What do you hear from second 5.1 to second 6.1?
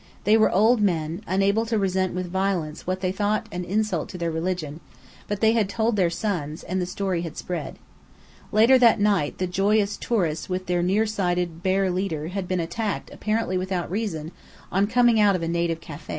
but they had told their